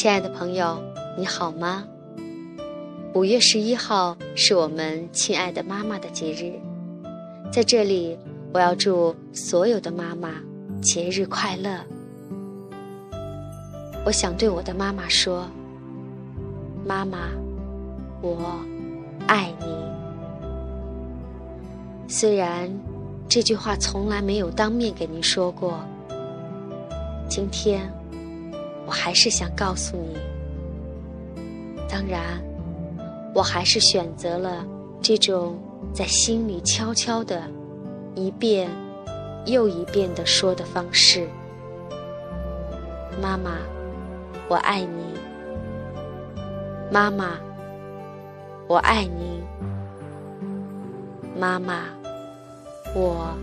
[0.00, 0.80] 亲爱的朋友，
[1.16, 1.84] 你好吗？
[3.14, 6.52] 五月十一号是我们亲爱的妈妈的节日，
[7.50, 8.16] 在这里，
[8.54, 10.34] 我要祝所有的妈妈
[10.80, 11.80] 节日快乐。
[14.06, 15.48] 我想对我的妈妈说
[16.86, 17.30] ：“妈妈，
[18.20, 18.38] 我
[19.26, 19.66] 爱你。”
[22.06, 22.70] 虽然
[23.28, 25.80] 这句话从来没有当面给您说过，
[27.28, 27.92] 今天。
[28.88, 30.16] 我还是想告诉你，
[31.90, 32.42] 当然，
[33.34, 34.64] 我还是选择了
[35.02, 35.58] 这种
[35.92, 37.42] 在心里悄悄的，
[38.14, 38.70] 一遍
[39.44, 41.28] 又一遍的说的方式。
[43.20, 43.58] 妈妈，
[44.48, 45.18] 我爱你。
[46.90, 47.38] 妈妈，
[48.66, 49.42] 我爱你。
[51.38, 51.84] 妈妈，
[52.94, 53.36] 我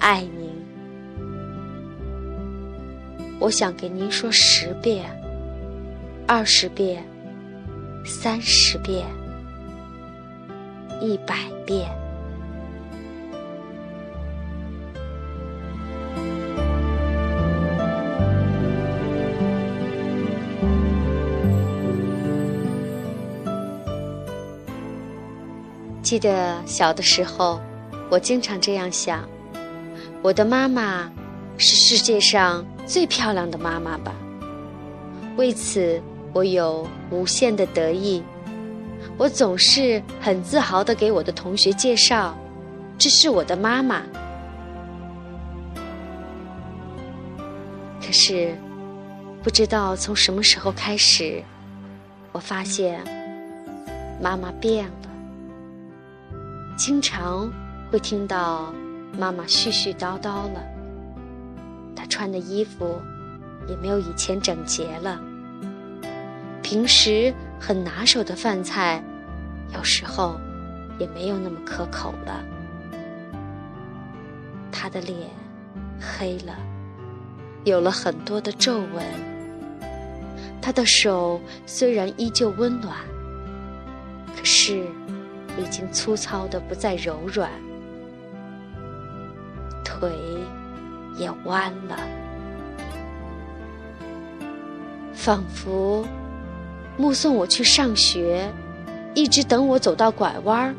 [0.00, 0.55] 爱你。
[3.38, 5.04] 我想给您说十遍、
[6.26, 7.04] 二十遍、
[8.04, 9.06] 三十遍、
[11.00, 11.88] 一百遍。
[26.02, 27.60] 记得小的时候，
[28.08, 29.28] 我经常这样想：
[30.22, 31.10] 我的妈妈
[31.58, 32.64] 是世界上。
[32.86, 34.14] 最漂亮的妈妈吧，
[35.36, 36.00] 为此
[36.32, 38.22] 我有无限的得意。
[39.18, 42.38] 我总是很自豪的给我的同学介绍，
[42.96, 44.02] 这是我的妈妈。
[48.00, 48.56] 可是，
[49.42, 51.42] 不知道从什么时候开始，
[52.30, 53.02] 我发现
[54.22, 55.10] 妈妈变了。
[56.76, 57.52] 经常
[57.90, 58.72] 会听到
[59.18, 60.75] 妈妈絮絮叨叨了。
[62.06, 63.00] 穿的衣服
[63.68, 65.20] 也没有以前整洁了。
[66.62, 69.02] 平时很拿手的饭菜，
[69.74, 70.38] 有时候
[70.98, 72.44] 也没有那么可口了。
[74.72, 75.30] 他的脸
[76.00, 76.56] 黑了，
[77.64, 79.04] 有了很多的皱纹。
[80.60, 82.96] 他的手虽然依旧温暖，
[84.36, 84.84] 可是
[85.56, 87.48] 已经粗糙的不再柔软，
[89.84, 90.10] 腿。
[91.16, 91.96] 也弯了，
[95.14, 96.06] 仿佛
[96.96, 98.50] 目送我去上学，
[99.14, 100.74] 一直等我走到拐弯，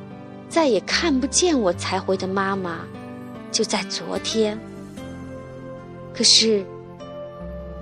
[0.48, 2.82] 再也看不见我才回的妈妈，
[3.52, 4.58] 就在昨天。
[6.14, 6.66] 可是，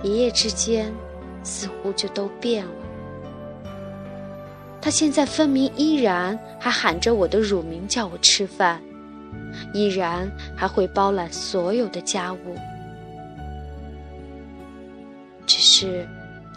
[0.02, 0.92] 一夜之间，
[1.42, 2.70] 似乎就都变了。
[4.80, 8.80] 他现在分明依然还喊着我的乳名叫我吃饭。
[9.72, 12.56] 依然还会包揽所有的家务，
[15.46, 16.06] 只是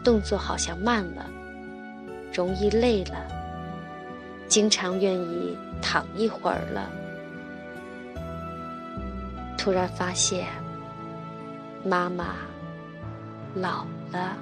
[0.04, 1.26] 动作好像慢了，
[2.34, 3.26] 容易累了，
[4.48, 6.90] 经常愿意躺一会儿了。
[9.58, 10.48] 突然发现，
[11.84, 12.36] 妈妈
[13.56, 14.38] 老了。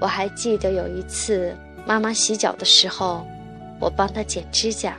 [0.00, 1.54] 我还记得有一次，
[1.86, 3.26] 妈妈洗脚的时候。
[3.84, 4.96] 我帮他剪指甲。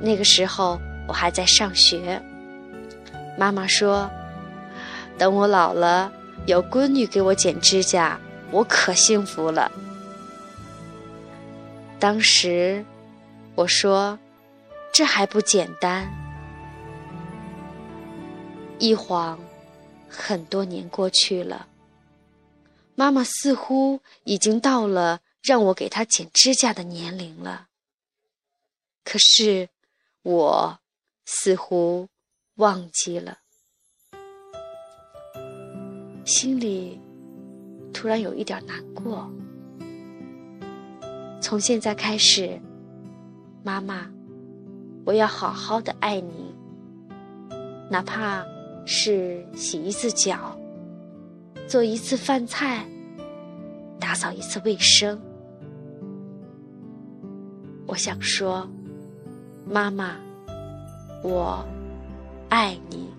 [0.00, 2.22] 那个时候我还在上学。
[3.36, 4.08] 妈妈说
[5.18, 6.12] ：“等我老了，
[6.46, 8.20] 有闺女给我剪指甲，
[8.52, 9.72] 我可幸福了。”
[11.98, 12.84] 当时
[13.56, 14.16] 我说
[14.94, 16.08] ：“这还不简单。”
[18.78, 19.36] 一晃，
[20.08, 21.66] 很多年过去了，
[22.94, 25.18] 妈妈似乎已经到了。
[25.42, 27.68] 让我给他剪指甲的年龄了，
[29.04, 29.68] 可是
[30.22, 30.78] 我
[31.24, 32.08] 似乎
[32.56, 33.38] 忘记了，
[36.26, 37.00] 心里
[37.92, 39.30] 突然有一点难过。
[41.40, 42.60] 从现在开始，
[43.64, 44.10] 妈妈，
[45.06, 46.54] 我要好好的爱你，
[47.90, 48.44] 哪怕
[48.84, 50.54] 是洗一次脚，
[51.66, 52.86] 做一次饭菜，
[53.98, 55.18] 打扫一次卫生。
[57.90, 58.70] 我想说，
[59.66, 60.14] 妈妈，
[61.24, 61.66] 我
[62.48, 63.10] 爱你。